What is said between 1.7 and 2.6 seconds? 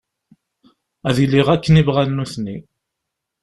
i bɣan nutni.